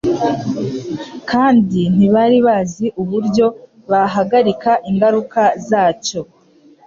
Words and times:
kandi 1.29 1.81
ntibari 1.95 2.37
bazi 2.47 2.85
uburyo 3.01 3.45
bahagarika 3.91 4.71
ingaruka 4.89 5.41
zacyo. 5.67 6.21